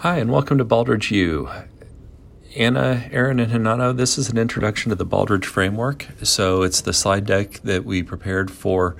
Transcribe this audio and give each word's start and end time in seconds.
Hi, 0.00 0.16
and 0.16 0.32
welcome 0.32 0.56
to 0.56 0.64
Baldrige 0.64 1.10
U. 1.10 1.50
Anna, 2.56 3.06
Aaron, 3.12 3.38
and 3.38 3.52
Hinano, 3.52 3.94
this 3.94 4.16
is 4.16 4.30
an 4.30 4.38
introduction 4.38 4.88
to 4.88 4.94
the 4.94 5.04
Baldrige 5.04 5.44
framework. 5.44 6.06
So 6.22 6.62
it's 6.62 6.80
the 6.80 6.94
slide 6.94 7.26
deck 7.26 7.60
that 7.64 7.84
we 7.84 8.02
prepared 8.02 8.50
for 8.50 8.96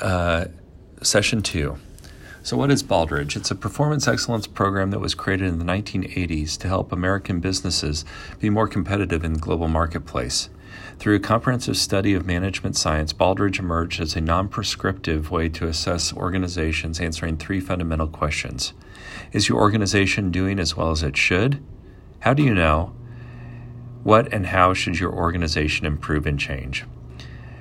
uh, 0.00 0.46
session 1.00 1.40
two. 1.40 1.78
So, 2.42 2.56
what 2.56 2.72
is 2.72 2.82
Baldrige? 2.82 3.36
It's 3.36 3.52
a 3.52 3.54
performance 3.54 4.08
excellence 4.08 4.48
program 4.48 4.90
that 4.90 4.98
was 4.98 5.14
created 5.14 5.46
in 5.46 5.60
the 5.60 5.64
1980s 5.64 6.58
to 6.58 6.66
help 6.66 6.90
American 6.90 7.38
businesses 7.38 8.04
be 8.40 8.50
more 8.50 8.66
competitive 8.66 9.22
in 9.22 9.34
the 9.34 9.38
global 9.38 9.68
marketplace. 9.68 10.48
Through 10.98 11.16
a 11.16 11.20
comprehensive 11.20 11.76
study 11.76 12.14
of 12.14 12.26
management 12.26 12.76
science, 12.76 13.12
Baldrige 13.12 13.58
emerged 13.58 14.00
as 14.00 14.16
a 14.16 14.20
non 14.20 14.48
prescriptive 14.48 15.30
way 15.30 15.48
to 15.50 15.66
assess 15.66 16.12
organizations 16.12 17.00
answering 17.00 17.36
three 17.36 17.60
fundamental 17.60 18.08
questions 18.08 18.72
Is 19.32 19.48
your 19.48 19.60
organization 19.60 20.30
doing 20.30 20.58
as 20.58 20.76
well 20.76 20.90
as 20.90 21.02
it 21.02 21.16
should? 21.16 21.62
How 22.20 22.34
do 22.34 22.42
you 22.42 22.54
know? 22.54 22.94
What 24.02 24.32
and 24.32 24.46
how 24.46 24.74
should 24.74 24.98
your 24.98 25.12
organization 25.12 25.86
improve 25.86 26.26
and 26.26 26.38
change? 26.38 26.84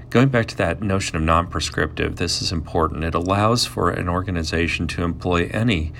Going 0.10 0.30
back 0.30 0.46
to 0.48 0.58
that 0.58 0.82
notion 0.82 1.18
of 1.18 1.24
non 1.24 1.48
prescriptive, 1.48 2.18
this 2.18 2.42
is 2.42 2.52
important. 2.52 3.04
It 3.04 3.16
allows 3.16 3.66
for 3.66 3.90
an 3.90 4.08
organization 4.08 4.88
to 4.90 5.04
employ 5.04 5.50
any 5.52 5.92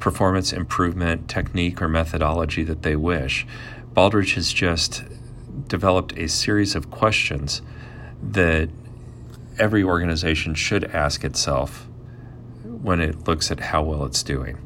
performance 0.00 0.52
improvement 0.52 1.28
technique 1.28 1.80
or 1.80 1.86
methodology 1.86 2.64
that 2.64 2.82
they 2.82 2.96
wish. 2.96 3.46
Baldrige 3.94 4.34
has 4.34 4.52
just 4.52 5.04
developed 5.68 6.16
a 6.18 6.28
series 6.28 6.74
of 6.74 6.90
questions 6.90 7.62
that 8.22 8.68
every 9.58 9.82
organization 9.82 10.54
should 10.54 10.84
ask 10.84 11.24
itself 11.24 11.88
when 12.64 13.00
it 13.00 13.26
looks 13.26 13.50
at 13.50 13.60
how 13.60 13.82
well 13.82 14.04
it's 14.04 14.22
doing. 14.22 14.58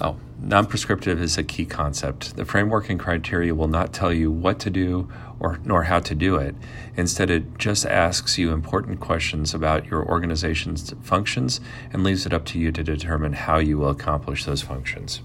Oh, 0.00 0.16
non 0.38 0.66
prescriptive 0.66 1.20
is 1.20 1.36
a 1.36 1.42
key 1.42 1.66
concept. 1.66 2.36
The 2.36 2.44
framework 2.44 2.88
and 2.88 2.98
criteria 2.98 3.54
will 3.54 3.68
not 3.68 3.92
tell 3.92 4.12
you 4.12 4.30
what 4.30 4.58
to 4.60 4.70
do 4.70 5.10
or 5.38 5.58
nor 5.64 5.84
how 5.84 6.00
to 6.00 6.14
do 6.14 6.36
it. 6.36 6.54
Instead, 6.96 7.30
it 7.30 7.58
just 7.58 7.84
asks 7.86 8.38
you 8.38 8.52
important 8.52 9.00
questions 9.00 9.54
about 9.54 9.86
your 9.86 10.04
organization's 10.04 10.94
functions 11.02 11.60
and 11.92 12.02
leaves 12.02 12.26
it 12.26 12.32
up 12.32 12.44
to 12.46 12.58
you 12.58 12.72
to 12.72 12.82
determine 12.82 13.32
how 13.34 13.58
you 13.58 13.78
will 13.78 13.90
accomplish 13.90 14.44
those 14.44 14.62
functions. 14.62 15.22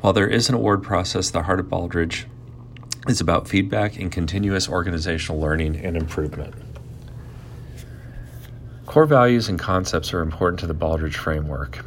While 0.00 0.12
there 0.12 0.28
is 0.28 0.48
an 0.48 0.54
award 0.54 0.82
process, 0.82 1.30
the 1.30 1.44
heart 1.44 1.60
of 1.60 1.66
Baldrige 1.66 2.24
is 3.08 3.20
about 3.20 3.48
feedback 3.48 3.98
and 3.98 4.12
continuous 4.12 4.68
organizational 4.68 5.40
learning 5.40 5.76
and 5.76 5.96
improvement. 5.96 6.54
Core 8.86 9.06
values 9.06 9.48
and 9.48 9.58
concepts 9.58 10.12
are 10.12 10.20
important 10.20 10.60
to 10.60 10.66
the 10.66 10.74
Baldrige 10.74 11.14
framework. 11.14 11.84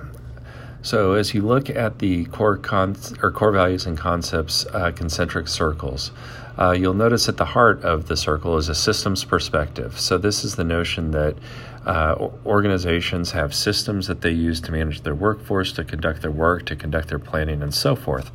So, 0.81 1.13
as 1.13 1.33
you 1.33 1.41
look 1.41 1.69
at 1.69 1.99
the 1.99 2.25
core 2.25 2.57
con- 2.57 2.95
or 3.23 3.31
core 3.31 3.51
values 3.51 3.85
and 3.85 3.97
concepts 3.97 4.65
uh, 4.67 4.91
concentric 4.91 5.47
circles, 5.47 6.11
uh, 6.59 6.71
you'll 6.71 6.93
notice 6.93 7.27
at 7.27 7.37
the 7.37 7.45
heart 7.45 7.83
of 7.83 8.07
the 8.07 8.15
circle 8.15 8.57
is 8.57 8.69
a 8.69 8.75
systems 8.75 9.23
perspective. 9.23 9.99
So, 9.99 10.17
this 10.17 10.43
is 10.43 10.55
the 10.55 10.63
notion 10.63 11.11
that 11.11 11.37
uh, 11.85 12.29
organizations 12.45 13.31
have 13.31 13.53
systems 13.53 14.07
that 14.07 14.21
they 14.21 14.31
use 14.31 14.61
to 14.61 14.71
manage 14.71 15.01
their 15.01 15.15
workforce, 15.15 15.71
to 15.73 15.83
conduct 15.83 16.21
their 16.21 16.31
work, 16.31 16.65
to 16.67 16.75
conduct 16.75 17.07
their 17.09 17.19
planning, 17.19 17.63
and 17.63 17.73
so 17.73 17.95
forth. 17.95 18.31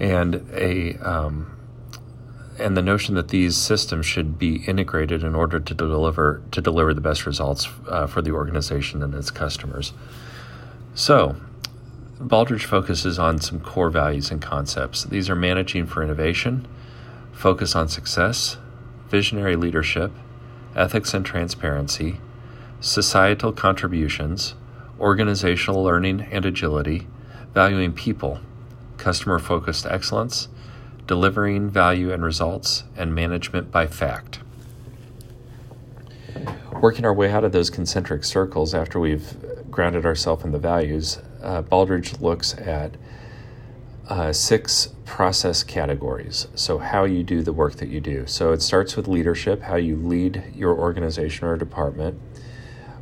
And 0.00 0.44
a 0.52 0.96
um, 0.96 1.55
and 2.58 2.76
the 2.76 2.82
notion 2.82 3.14
that 3.14 3.28
these 3.28 3.56
systems 3.56 4.06
should 4.06 4.38
be 4.38 4.56
integrated 4.66 5.22
in 5.22 5.34
order 5.34 5.60
to 5.60 5.74
deliver 5.74 6.42
to 6.50 6.60
deliver 6.60 6.94
the 6.94 7.00
best 7.00 7.26
results 7.26 7.68
uh, 7.88 8.06
for 8.06 8.22
the 8.22 8.30
organization 8.30 9.02
and 9.02 9.14
its 9.14 9.30
customers. 9.30 9.92
So, 10.94 11.36
Baldrige 12.18 12.64
focuses 12.64 13.18
on 13.18 13.40
some 13.40 13.60
core 13.60 13.90
values 13.90 14.30
and 14.30 14.40
concepts. 14.40 15.04
These 15.04 15.28
are 15.28 15.36
managing 15.36 15.86
for 15.86 16.02
innovation, 16.02 16.66
focus 17.32 17.76
on 17.76 17.88
success, 17.88 18.56
visionary 19.08 19.56
leadership, 19.56 20.12
ethics 20.74 21.12
and 21.12 21.24
transparency, 21.24 22.20
societal 22.80 23.52
contributions, 23.52 24.54
organizational 24.98 25.82
learning 25.82 26.22
and 26.30 26.46
agility, 26.46 27.06
valuing 27.52 27.92
people, 27.92 28.40
customer 28.96 29.38
focused 29.38 29.86
excellence, 29.86 30.48
delivering 31.06 31.70
value 31.70 32.12
and 32.12 32.24
results, 32.24 32.84
and 32.96 33.14
management 33.14 33.70
by 33.70 33.86
fact. 33.86 34.40
Working 36.80 37.04
our 37.04 37.14
way 37.14 37.30
out 37.30 37.44
of 37.44 37.52
those 37.52 37.70
concentric 37.70 38.24
circles 38.24 38.74
after 38.74 39.00
we've 39.00 39.34
grounded 39.70 40.04
ourselves 40.04 40.44
in 40.44 40.52
the 40.52 40.58
values, 40.58 41.18
uh, 41.42 41.62
Baldrige 41.62 42.20
looks 42.20 42.54
at 42.54 42.96
uh, 44.08 44.32
six 44.32 44.88
process 45.04 45.62
categories. 45.62 46.48
So, 46.54 46.78
how 46.78 47.04
you 47.04 47.22
do 47.22 47.42
the 47.42 47.52
work 47.52 47.76
that 47.76 47.88
you 47.88 48.00
do. 48.00 48.26
So, 48.26 48.52
it 48.52 48.62
starts 48.62 48.96
with 48.96 49.08
leadership, 49.08 49.62
how 49.62 49.76
you 49.76 49.96
lead 49.96 50.44
your 50.54 50.78
organization 50.78 51.46
or 51.46 51.56
department. 51.56 52.20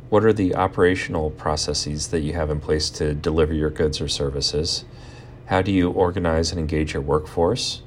What 0.09 0.23
are 0.23 0.33
the 0.33 0.55
operational 0.55 1.31
processes 1.31 2.07
that 2.09 2.21
you 2.21 2.33
have 2.33 2.49
in 2.49 2.59
place 2.59 2.89
to 2.91 3.13
deliver 3.13 3.53
your 3.53 3.71
goods 3.71 3.99
or 3.99 4.07
services? 4.07 4.85
How 5.47 5.61
do 5.61 5.71
you 5.71 5.91
organize 5.91 6.51
and 6.51 6.59
engage 6.59 6.93
your 6.93 7.03
workforce? 7.03 7.81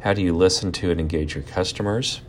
How 0.00 0.12
do 0.12 0.22
you 0.22 0.32
listen 0.32 0.70
to 0.72 0.92
and 0.92 1.00
engage 1.00 1.34
your 1.34 1.42
customers? 1.42 2.20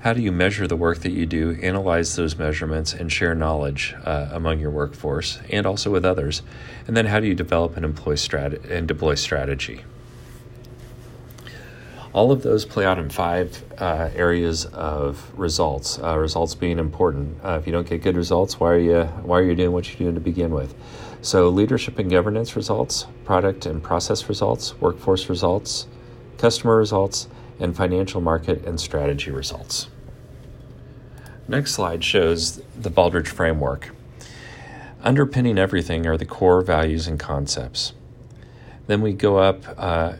How 0.00 0.12
do 0.12 0.20
you 0.20 0.30
measure 0.30 0.66
the 0.66 0.76
work 0.76 0.98
that 0.98 1.12
you 1.12 1.24
do, 1.24 1.58
analyze 1.62 2.16
those 2.16 2.36
measurements, 2.36 2.92
and 2.92 3.10
share 3.10 3.34
knowledge 3.34 3.94
uh, 4.04 4.28
among 4.30 4.58
your 4.60 4.70
workforce 4.70 5.38
and 5.48 5.64
also 5.64 5.90
with 5.90 6.04
others? 6.04 6.42
And 6.86 6.94
then 6.94 7.06
how 7.06 7.18
do 7.18 7.26
you 7.26 7.34
develop 7.34 7.76
and 7.76 7.84
employ 7.84 8.14
strat- 8.16 8.70
and 8.70 8.86
deploy 8.86 9.14
strategy? 9.14 9.84
All 12.12 12.30
of 12.30 12.42
those 12.42 12.66
play 12.66 12.84
out 12.84 12.98
in 12.98 13.08
five 13.08 13.64
uh, 13.78 14.10
areas 14.14 14.66
of 14.66 15.32
results. 15.38 15.98
Uh, 15.98 16.18
results 16.18 16.54
being 16.54 16.78
important. 16.78 17.42
Uh, 17.42 17.58
if 17.58 17.66
you 17.66 17.72
don't 17.72 17.88
get 17.88 18.02
good 18.02 18.16
results, 18.16 18.60
why 18.60 18.70
are 18.70 18.78
you 18.78 19.04
why 19.22 19.38
are 19.38 19.44
you 19.44 19.54
doing 19.54 19.72
what 19.72 19.88
you're 19.88 19.98
doing 19.98 20.14
to 20.14 20.20
begin 20.20 20.50
with? 20.50 20.74
So, 21.22 21.48
leadership 21.48 21.98
and 21.98 22.10
governance 22.10 22.54
results, 22.54 23.06
product 23.24 23.64
and 23.64 23.82
process 23.82 24.28
results, 24.28 24.78
workforce 24.78 25.30
results, 25.30 25.86
customer 26.42 26.76
results, 26.76 27.28
and 27.60 27.76
financial 27.76 28.20
market 28.20 28.64
and 28.64 28.80
strategy 28.80 29.30
results. 29.30 29.86
Next 31.46 31.72
slide 31.72 32.02
shows 32.02 32.60
the 32.76 32.90
Baldrige 32.90 33.28
framework. 33.28 33.94
Underpinning 35.04 35.56
everything 35.56 36.04
are 36.04 36.16
the 36.16 36.24
core 36.24 36.60
values 36.60 37.06
and 37.06 37.18
concepts. 37.18 37.92
Then 38.88 39.02
we 39.02 39.12
go 39.12 39.36
up 39.36 39.62
uh, 39.76 40.14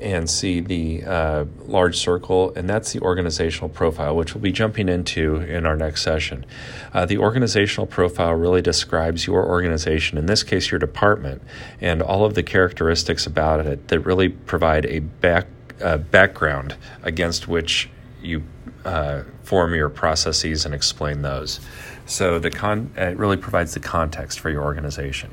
and 0.00 0.28
see 0.28 0.58
the 0.58 1.04
uh, 1.04 1.44
large 1.66 1.96
circle, 1.96 2.52
and 2.56 2.68
that's 2.68 2.92
the 2.92 3.00
organizational 3.00 3.68
profile, 3.68 4.16
which 4.16 4.34
we'll 4.34 4.42
be 4.42 4.50
jumping 4.50 4.88
into 4.88 5.36
in 5.36 5.64
our 5.64 5.76
next 5.76 6.02
session. 6.02 6.44
Uh, 6.92 7.06
the 7.06 7.18
organizational 7.18 7.86
profile 7.86 8.32
really 8.32 8.62
describes 8.62 9.28
your 9.28 9.46
organization, 9.46 10.18
in 10.18 10.26
this 10.26 10.42
case, 10.42 10.72
your 10.72 10.80
department, 10.80 11.40
and 11.80 12.02
all 12.02 12.24
of 12.24 12.34
the 12.34 12.42
characteristics 12.42 13.28
about 13.28 13.64
it 13.64 13.86
that 13.88 14.00
really 14.00 14.28
provide 14.28 14.84
a 14.86 14.98
back 14.98 15.46
uh, 15.82 15.98
background 15.98 16.76
against 17.02 17.48
which 17.48 17.88
you 18.22 18.42
uh, 18.84 19.22
form 19.42 19.74
your 19.74 19.88
processes 19.88 20.64
and 20.64 20.74
explain 20.74 21.22
those. 21.22 21.60
So 22.06 22.38
the 22.38 22.50
con 22.50 22.90
it 22.96 23.16
really 23.16 23.36
provides 23.36 23.74
the 23.74 23.80
context 23.80 24.40
for 24.40 24.50
your 24.50 24.62
organization. 24.62 25.30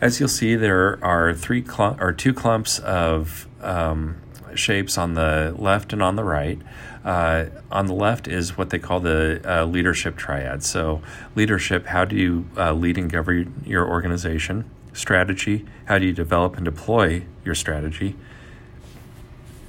As 0.00 0.20
you'll 0.20 0.28
see, 0.28 0.54
there 0.54 1.02
are 1.04 1.34
three 1.34 1.60
clump 1.60 2.00
or 2.00 2.12
two 2.12 2.32
clumps 2.32 2.78
of 2.78 3.48
um, 3.60 4.16
shapes 4.54 4.96
on 4.96 5.14
the 5.14 5.54
left 5.58 5.92
and 5.92 6.02
on 6.02 6.16
the 6.16 6.24
right. 6.24 6.60
Uh, 7.04 7.46
on 7.70 7.86
the 7.86 7.94
left 7.94 8.28
is 8.28 8.56
what 8.56 8.70
they 8.70 8.78
call 8.78 9.00
the 9.00 9.40
uh, 9.44 9.64
leadership 9.64 10.16
triad. 10.16 10.62
So, 10.62 11.02
leadership, 11.34 11.86
how 11.86 12.04
do 12.04 12.16
you 12.16 12.48
uh, 12.56 12.74
lead 12.74 12.98
and 12.98 13.10
govern 13.10 13.62
your 13.64 13.88
organization? 13.88 14.70
Strategy, 14.92 15.64
how 15.86 15.98
do 15.98 16.06
you 16.06 16.12
develop 16.12 16.56
and 16.56 16.64
deploy 16.64 17.24
your 17.44 17.54
strategy? 17.54 18.16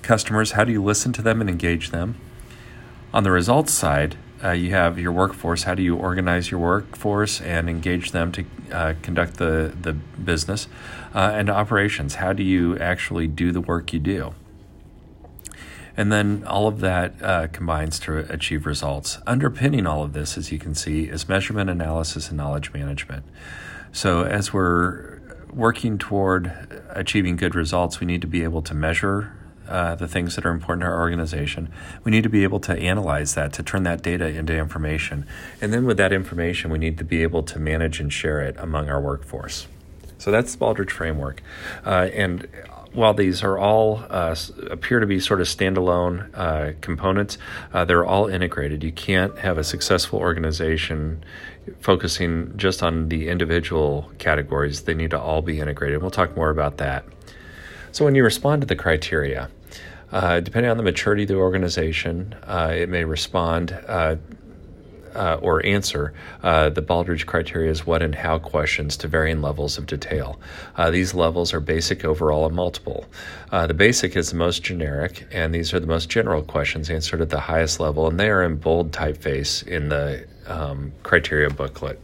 Customers, 0.09 0.53
how 0.53 0.63
do 0.63 0.71
you 0.71 0.83
listen 0.83 1.13
to 1.13 1.21
them 1.21 1.39
and 1.39 1.47
engage 1.47 1.91
them? 1.91 2.15
On 3.13 3.23
the 3.23 3.29
results 3.29 3.71
side, 3.71 4.17
uh, 4.43 4.49
you 4.49 4.71
have 4.71 4.97
your 4.97 5.11
workforce. 5.11 5.61
How 5.63 5.75
do 5.75 5.83
you 5.83 5.95
organize 5.95 6.49
your 6.49 6.59
workforce 6.59 7.39
and 7.41 7.69
engage 7.69 8.09
them 8.09 8.31
to 8.31 8.45
uh, 8.71 8.93
conduct 9.03 9.37
the, 9.37 9.71
the 9.79 9.93
business? 9.93 10.67
Uh, 11.13 11.33
and 11.35 11.47
operations. 11.47 12.15
How 12.15 12.33
do 12.33 12.41
you 12.41 12.75
actually 12.79 13.27
do 13.27 13.51
the 13.51 13.61
work 13.61 13.93
you 13.93 13.99
do? 13.99 14.33
And 15.95 16.11
then 16.11 16.43
all 16.47 16.67
of 16.67 16.79
that 16.79 17.13
uh, 17.21 17.47
combines 17.49 17.99
to 17.99 18.17
achieve 18.33 18.65
results. 18.65 19.19
Underpinning 19.27 19.85
all 19.85 20.01
of 20.01 20.13
this, 20.13 20.39
as 20.39 20.51
you 20.51 20.57
can 20.57 20.73
see, 20.73 21.03
is 21.03 21.29
measurement 21.29 21.69
analysis 21.69 22.29
and 22.29 22.37
knowledge 22.37 22.73
management. 22.73 23.25
So 23.91 24.23
as 24.23 24.51
we're 24.51 25.19
working 25.53 25.99
toward 25.99 26.51
achieving 26.89 27.35
good 27.35 27.53
results, 27.53 27.99
we 27.99 28.07
need 28.07 28.21
to 28.21 28.27
be 28.27 28.43
able 28.43 28.63
to 28.63 28.73
measure 28.73 29.35
uh, 29.69 29.95
the 29.95 30.07
things 30.07 30.35
that 30.35 30.45
are 30.45 30.51
important 30.51 30.81
to 30.81 30.87
our 30.87 30.99
organization. 30.99 31.71
We 32.03 32.11
need 32.11 32.23
to 32.23 32.29
be 32.29 32.43
able 32.43 32.59
to 32.61 32.73
analyze 32.73 33.35
that, 33.35 33.53
to 33.53 33.63
turn 33.63 33.83
that 33.83 34.01
data 34.01 34.27
into 34.27 34.55
information. 34.55 35.25
And 35.61 35.71
then 35.71 35.85
with 35.85 35.97
that 35.97 36.11
information, 36.11 36.71
we 36.71 36.79
need 36.79 36.97
to 36.97 37.03
be 37.03 37.23
able 37.23 37.43
to 37.43 37.59
manage 37.59 37.99
and 37.99 38.11
share 38.11 38.41
it 38.41 38.55
among 38.57 38.89
our 38.89 38.99
workforce. 38.99 39.67
So 40.17 40.31
that's 40.31 40.53
the 40.53 40.65
Baldrige 40.65 40.91
framework. 40.91 41.41
Uh, 41.85 42.09
and 42.13 42.47
while 42.93 43.13
these 43.13 43.43
are 43.43 43.57
all 43.57 44.03
uh, 44.09 44.35
appear 44.69 44.99
to 44.99 45.05
be 45.05 45.19
sort 45.19 45.41
of 45.41 45.47
standalone 45.47 46.29
uh, 46.33 46.73
components, 46.81 47.37
uh, 47.73 47.85
they're 47.85 48.05
all 48.05 48.27
integrated. 48.27 48.83
You 48.83 48.91
can't 48.91 49.37
have 49.39 49.57
a 49.57 49.63
successful 49.63 50.19
organization 50.19 51.23
focusing 51.79 52.57
just 52.57 52.81
on 52.81 53.09
the 53.09 53.29
individual 53.29 54.11
categories. 54.17 54.81
They 54.81 54.93
need 54.93 55.11
to 55.11 55.19
all 55.19 55.41
be 55.41 55.59
integrated. 55.59 56.01
We'll 56.01 56.11
talk 56.11 56.35
more 56.35 56.49
about 56.49 56.77
that. 56.77 57.05
So, 57.91 58.05
when 58.05 58.15
you 58.15 58.23
respond 58.23 58.61
to 58.61 58.67
the 58.67 58.75
criteria, 58.75 59.49
uh, 60.11 60.39
depending 60.39 60.69
on 60.69 60.77
the 60.77 60.83
maturity 60.83 61.23
of 61.23 61.29
the 61.29 61.35
organization, 61.35 62.35
uh, 62.47 62.71
it 62.75 62.89
may 62.89 63.03
respond 63.03 63.71
uh, 63.87 64.15
uh, 65.15 65.39
or 65.41 65.65
answer 65.65 66.13
uh, 66.43 66.69
the 66.69 66.81
Baldrige 66.81 67.25
criteria 67.25 67.69
is 67.69 67.85
what 67.85 68.01
and 68.01 68.15
how 68.15 68.39
questions 68.39 68.97
to 68.97 69.07
varying 69.07 69.41
levels 69.41 69.77
of 69.77 69.85
detail. 69.85 70.39
Uh, 70.75 70.89
these 70.89 71.13
levels 71.13 71.53
are 71.53 71.59
basic, 71.59 72.05
overall, 72.05 72.45
and 72.45 72.55
multiple. 72.55 73.05
Uh, 73.51 73.67
the 73.67 73.73
basic 73.73 74.15
is 74.15 74.29
the 74.29 74.35
most 74.35 74.63
generic, 74.63 75.27
and 75.31 75.53
these 75.53 75.73
are 75.73 75.79
the 75.79 75.87
most 75.87 76.09
general 76.09 76.41
questions 76.41 76.89
answered 76.89 77.21
at 77.21 77.29
the 77.29 77.39
highest 77.39 77.79
level, 77.79 78.07
and 78.07 78.19
they 78.19 78.29
are 78.29 78.43
in 78.43 78.55
bold 78.55 78.91
typeface 78.91 79.65
in 79.67 79.89
the 79.89 80.25
um, 80.47 80.91
criteria 81.03 81.49
booklet. 81.49 81.99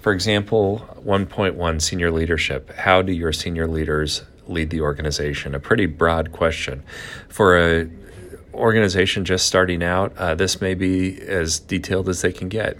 For 0.00 0.12
example, 0.12 0.86
1.1 1.04 1.82
senior 1.82 2.10
leadership. 2.10 2.72
How 2.72 3.02
do 3.02 3.12
your 3.12 3.32
senior 3.32 3.66
leaders 3.66 4.22
lead 4.48 4.70
the 4.70 4.80
organization? 4.80 5.54
A 5.54 5.60
pretty 5.60 5.86
broad 5.86 6.32
question. 6.32 6.82
For 7.28 7.58
a 7.58 7.88
organization 8.54 9.24
just 9.24 9.46
starting 9.46 9.82
out, 9.82 10.16
uh, 10.16 10.34
this 10.34 10.60
may 10.60 10.74
be 10.74 11.20
as 11.20 11.60
detailed 11.60 12.08
as 12.08 12.22
they 12.22 12.32
can 12.32 12.48
get. 12.48 12.76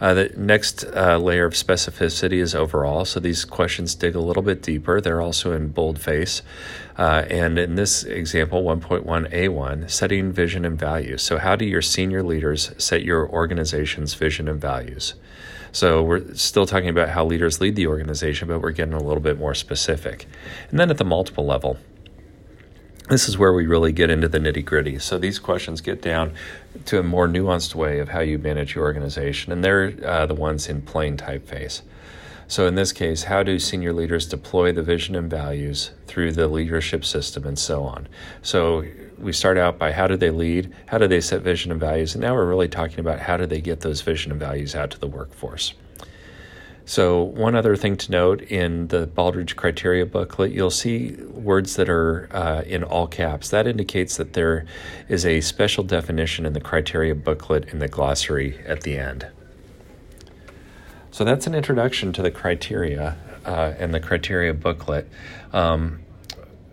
Uh, 0.00 0.14
the 0.14 0.32
next 0.36 0.84
uh, 0.84 1.18
layer 1.18 1.44
of 1.44 1.54
specificity 1.54 2.38
is 2.38 2.54
overall. 2.54 3.04
So 3.04 3.18
these 3.18 3.44
questions 3.44 3.94
dig 3.94 4.14
a 4.14 4.20
little 4.20 4.42
bit 4.42 4.62
deeper. 4.62 5.00
They're 5.00 5.20
also 5.20 5.52
in 5.52 5.68
boldface. 5.68 6.42
Uh, 6.96 7.24
and 7.30 7.58
in 7.58 7.74
this 7.74 8.04
example, 8.04 8.62
1.1A1, 8.62 9.90
setting 9.90 10.32
vision 10.32 10.64
and 10.64 10.78
values. 10.78 11.22
So, 11.22 11.38
how 11.38 11.56
do 11.56 11.64
your 11.64 11.82
senior 11.82 12.22
leaders 12.22 12.72
set 12.76 13.02
your 13.02 13.28
organization's 13.28 14.14
vision 14.14 14.48
and 14.48 14.60
values? 14.60 15.14
So, 15.72 16.02
we're 16.02 16.34
still 16.34 16.66
talking 16.66 16.88
about 16.88 17.10
how 17.10 17.24
leaders 17.24 17.60
lead 17.60 17.76
the 17.76 17.86
organization, 17.86 18.48
but 18.48 18.60
we're 18.60 18.72
getting 18.72 18.94
a 18.94 19.02
little 19.02 19.22
bit 19.22 19.38
more 19.38 19.54
specific. 19.54 20.26
And 20.70 20.78
then 20.78 20.90
at 20.90 20.98
the 20.98 21.04
multiple 21.04 21.44
level, 21.44 21.78
this 23.08 23.28
is 23.28 23.38
where 23.38 23.52
we 23.52 23.66
really 23.66 23.92
get 23.92 24.10
into 24.10 24.28
the 24.28 24.38
nitty 24.38 24.64
gritty. 24.64 24.98
So 24.98 25.18
these 25.18 25.38
questions 25.38 25.80
get 25.80 26.02
down 26.02 26.34
to 26.86 26.98
a 26.98 27.02
more 27.02 27.26
nuanced 27.26 27.74
way 27.74 28.00
of 28.00 28.10
how 28.10 28.20
you 28.20 28.38
manage 28.38 28.74
your 28.74 28.84
organization, 28.84 29.52
and 29.52 29.64
they're 29.64 29.94
uh, 30.04 30.26
the 30.26 30.34
ones 30.34 30.68
in 30.68 30.82
plain 30.82 31.16
typeface. 31.16 31.82
So 32.48 32.66
in 32.66 32.76
this 32.76 32.92
case, 32.92 33.24
how 33.24 33.42
do 33.42 33.58
senior 33.58 33.92
leaders 33.92 34.26
deploy 34.26 34.72
the 34.72 34.82
vision 34.82 35.14
and 35.14 35.28
values 35.28 35.90
through 36.06 36.32
the 36.32 36.48
leadership 36.48 37.04
system 37.04 37.46
and 37.46 37.58
so 37.58 37.82
on? 37.82 38.08
So 38.40 38.84
we 39.18 39.34
start 39.34 39.58
out 39.58 39.78
by 39.78 39.92
how 39.92 40.06
do 40.06 40.16
they 40.16 40.30
lead, 40.30 40.72
how 40.86 40.96
do 40.96 41.06
they 41.06 41.20
set 41.20 41.42
vision 41.42 41.70
and 41.70 41.78
values, 41.78 42.14
and 42.14 42.22
now 42.22 42.34
we're 42.34 42.48
really 42.48 42.68
talking 42.68 43.00
about 43.00 43.20
how 43.20 43.36
do 43.36 43.44
they 43.44 43.60
get 43.60 43.80
those 43.80 44.00
vision 44.00 44.32
and 44.32 44.40
values 44.40 44.74
out 44.74 44.90
to 44.92 44.98
the 44.98 45.06
workforce. 45.06 45.74
So, 46.86 47.22
one 47.22 47.54
other 47.54 47.76
thing 47.76 47.98
to 47.98 48.10
note 48.10 48.40
in 48.40 48.88
the 48.88 49.06
Baldrige 49.06 49.54
criteria 49.54 50.06
booklet, 50.06 50.52
you'll 50.52 50.70
see 50.70 51.16
words 51.34 51.76
that 51.76 51.90
are 51.90 52.30
uh, 52.32 52.62
in 52.62 52.82
all 52.82 53.06
caps. 53.06 53.50
That 53.50 53.66
indicates 53.66 54.16
that 54.16 54.32
there 54.32 54.64
is 55.06 55.26
a 55.26 55.42
special 55.42 55.84
definition 55.84 56.46
in 56.46 56.54
the 56.54 56.62
criteria 56.62 57.14
booklet 57.14 57.68
in 57.74 57.78
the 57.78 57.88
glossary 57.88 58.58
at 58.64 58.84
the 58.84 58.96
end. 58.96 59.26
So, 61.18 61.24
that's 61.24 61.48
an 61.48 61.54
introduction 61.56 62.12
to 62.12 62.22
the 62.22 62.30
criteria 62.30 63.16
uh, 63.44 63.74
and 63.76 63.92
the 63.92 63.98
criteria 63.98 64.54
booklet. 64.54 65.08
Um, 65.52 65.98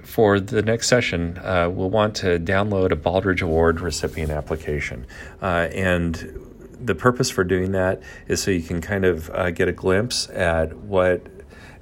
for 0.04 0.40
the 0.40 0.62
next 0.62 0.88
session, 0.88 1.40
uh, 1.40 1.68
we'll 1.74 1.90
want 1.90 2.14
to 2.18 2.38
download 2.38 2.92
a 2.92 2.96
Baldrige 2.96 3.42
Award 3.42 3.82
recipient 3.82 4.30
application. 4.30 5.08
Uh, 5.42 5.68
and 5.74 6.40
the 6.80 6.94
purpose 6.94 7.32
for 7.32 7.44
doing 7.44 7.72
that 7.72 8.04
is 8.28 8.44
so 8.44 8.52
you 8.52 8.62
can 8.62 8.82
kind 8.82 9.04
of 9.04 9.32
uh, 9.32 9.50
get 9.50 9.68
a 9.68 9.72
glimpse 9.72 10.30
at 10.30 10.78
what 10.78 11.26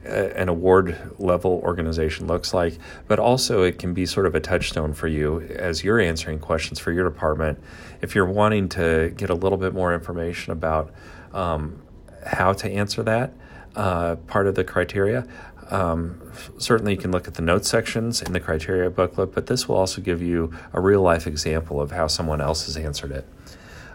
uh, 0.06 0.10
an 0.10 0.48
award 0.48 0.98
level 1.20 1.60
organization 1.66 2.28
looks 2.28 2.54
like, 2.54 2.78
but 3.10 3.20
also 3.20 3.64
it 3.64 3.78
can 3.78 3.94
be 3.94 4.06
sort 4.06 4.26
of 4.26 4.36
a 4.36 4.40
touchstone 4.40 4.94
for 4.94 5.10
you 5.10 5.42
as 5.42 5.84
you're 5.84 6.00
answering 6.00 6.40
questions 6.40 6.80
for 6.80 6.94
your 6.94 7.04
department. 7.04 7.62
If 8.02 8.16
you're 8.16 8.26
wanting 8.26 8.70
to 8.70 9.14
get 9.18 9.30
a 9.30 9.36
little 9.36 9.58
bit 9.58 9.74
more 9.74 9.94
information 9.94 10.54
about 10.54 10.94
um, 11.34 11.82
how 12.26 12.54
to 12.54 12.70
answer 12.70 13.04
that 13.04 13.34
uh, 13.76 14.16
part 14.28 14.48
of 14.48 14.56
the 14.56 14.64
criteria, 14.64 15.28
um, 15.70 16.22
certainly 16.58 16.94
you 16.94 16.98
can 16.98 17.12
look 17.12 17.28
at 17.28 17.36
the 17.36 17.42
notes 17.42 17.70
sections 17.70 18.22
in 18.22 18.34
the 18.34 18.40
criteria 18.40 18.90
booklet, 18.90 19.34
but 19.34 19.48
this 19.48 19.68
will 19.68 19.76
also 19.76 20.02
give 20.02 20.22
you 20.22 20.54
a 20.74 20.80
real 20.80 21.02
life 21.02 21.26
example 21.26 21.82
of 21.82 21.92
how 21.92 22.08
someone 22.08 22.42
else 22.42 22.66
has 22.66 22.78
answered 22.78 23.12
it. 23.12 23.26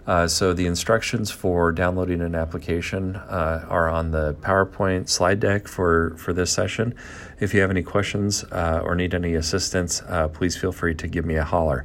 Uh, 0.07 0.27
so 0.27 0.55
the 0.55 0.65
instructions 0.67 1.31
for 1.31 1.71
downloading 1.71 2.23
an 2.23 2.35
application 2.35 3.15
uh, 3.17 3.67
are 3.69 3.91
on 3.91 4.11
the 4.11 4.33
PowerPoint 4.41 5.07
slide 5.07 5.39
deck 5.39 5.69
for, 5.69 6.17
for 6.17 6.33
this 6.33 6.51
session. 6.51 6.95
If 7.41 7.53
you 7.53 7.61
have 7.61 7.71
any 7.71 7.83
questions 7.83 8.43
uh, 8.45 8.81
or 8.83 8.95
need 8.95 9.13
any 9.13 9.35
assistance, 9.35 10.01
uh, 10.09 10.29
please 10.29 10.57
feel 10.57 10.73
free 10.73 10.95
to 10.95 11.07
give 11.07 11.27
me 11.27 11.37
a 11.37 11.45
holler. 11.45 11.85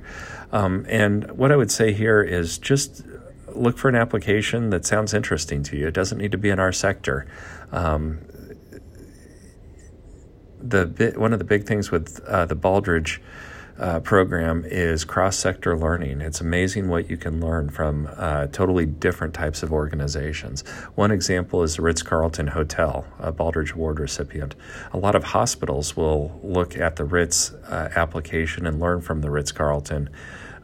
Um, 0.54 0.86
and 0.88 1.30
what 1.32 1.52
I 1.52 1.58
would 1.58 1.70
say 1.70 1.92
here 1.92 2.22
is 2.22 2.58
just 2.58 3.04
look 3.56 3.78
for 3.78 3.90
an 3.90 3.96
application 3.96 4.70
that 4.72 4.86
sounds 4.86 5.14
interesting 5.14 5.64
to 5.64 5.78
you. 5.78 5.88
It 5.88 5.94
doesn't 5.94 6.18
need 6.18 6.32
to 6.32 6.38
be 6.38 6.50
in 6.50 6.60
our 6.60 6.72
sector. 6.72 7.28
Um, 7.72 8.20
the 10.60 11.14
one 11.18 11.34
of 11.34 11.40
the 11.40 11.46
big 11.46 11.66
things 11.66 11.92
with 11.92 12.24
uh, 12.26 12.46
the 12.46 12.56
Baldrige 12.56 13.20
uh, 13.80 14.00
program 14.00 14.64
is 14.66 15.04
cross 15.04 15.36
sector 15.36 15.78
learning. 15.78 16.22
It's 16.22 16.42
amazing 16.42 16.90
what 16.90 17.10
you 17.10 17.18
can 17.18 17.42
learn 17.42 17.70
from 17.70 18.08
uh, 18.16 18.48
totally 18.48 18.86
different 18.86 19.34
types 19.34 19.64
of 19.64 19.74
organizations. 19.74 20.62
One 20.96 21.12
example 21.12 21.64
is 21.64 21.78
the 21.78 21.82
Ritz 21.82 22.04
Carlton 22.04 22.48
Hotel, 22.48 23.06
a 23.20 23.32
Baldrige 23.32 23.74
Award 23.74 24.00
recipient. 24.00 24.56
A 24.92 24.98
lot 24.98 25.16
of 25.16 25.24
hospitals 25.24 25.98
will 25.98 26.40
look 26.44 26.78
at 26.78 26.98
the 26.98 27.04
Ritz 27.04 27.52
uh, 27.52 27.90
application 27.96 28.68
and 28.68 28.80
learn 28.80 29.02
from 29.02 29.22
the 29.22 29.32
Ritz 29.32 29.52
Carlton. 29.52 30.10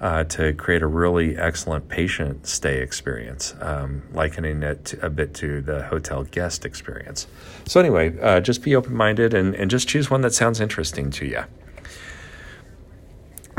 Uh, 0.01 0.23
to 0.23 0.53
create 0.53 0.81
a 0.81 0.87
really 0.87 1.37
excellent 1.37 1.89
patient 1.89 2.47
stay 2.47 2.81
experience, 2.81 3.53
um, 3.59 4.01
likening 4.13 4.63
it 4.63 4.85
to, 4.85 5.05
a 5.05 5.09
bit 5.09 5.33
to 5.33 5.59
the 5.59 5.83
hotel 5.83 6.23
guest 6.23 6.63
experience. 6.63 7.27
So, 7.65 7.81
anyway, 7.81 8.17
uh, 8.21 8.39
just 8.39 8.63
be 8.63 8.77
open 8.77 8.95
minded 8.95 9.33
and, 9.33 9.53
and 9.55 9.69
just 9.69 9.89
choose 9.89 10.09
one 10.09 10.21
that 10.21 10.33
sounds 10.33 10.61
interesting 10.61 11.11
to 11.11 11.25
you. 11.25 11.43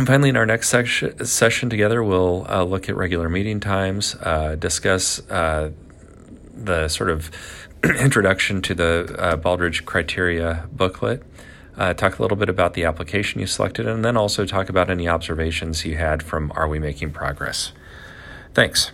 And 0.01 0.07
finally, 0.07 0.31
in 0.31 0.37
our 0.39 0.47
next 0.47 0.71
section, 0.71 1.27
session 1.27 1.69
together, 1.69 2.03
we'll 2.03 2.47
uh, 2.49 2.65
look 2.65 2.89
at 2.89 2.97
regular 2.97 3.29
meeting 3.29 3.61
times, 3.61 4.15
uh, 4.23 4.55
discuss 4.55 5.21
uh, 5.29 5.73
the 6.55 6.89
sort 6.89 7.11
of 7.11 7.31
introduction 7.85 8.63
to 8.63 8.75
the 8.75 9.15
uh, 9.19 9.37
Baldrige 9.37 9.85
criteria 9.85 10.67
booklet, 10.73 11.23
uh, 11.81 11.95
talk 11.95 12.19
a 12.19 12.23
little 12.23 12.37
bit 12.37 12.51
about 12.51 12.75
the 12.75 12.85
application 12.85 13.41
you 13.41 13.47
selected, 13.47 13.89
and 13.89 14.05
then 14.05 14.17
also 14.17 14.45
talk 14.45 14.69
about 14.69 14.91
any 14.91 15.09
observations 15.09 15.85
you 15.85 15.97
had 15.97 16.23
from 16.23 16.53
Are 16.55 16.69
We 16.69 16.79
Making 16.79 17.11
Progress? 17.11 17.73
Thanks. 18.53 18.93